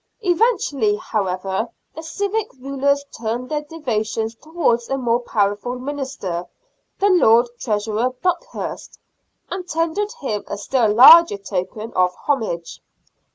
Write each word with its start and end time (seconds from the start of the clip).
Eventually, 0.23 0.95
however, 0.95 1.67
the 1.95 2.01
civic 2.01 2.47
rulers 2.59 3.05
turned 3.15 3.49
their 3.49 3.61
devotions 3.61 4.33
towards 4.33 4.89
a 4.89 4.97
more 4.97 5.19
powerful 5.19 5.77
minister, 5.77 6.47
the 6.97 7.09
Lord 7.11 7.47
Treasurer 7.59 8.09
Buckhurst, 8.09 8.97
and 9.51 9.67
tendered 9.67 10.11
him 10.13 10.43
a 10.47 10.55
stiU 10.55 10.95
larger 10.95 11.37
token 11.37 11.93
of 11.93 12.15
homage. 12.15 12.81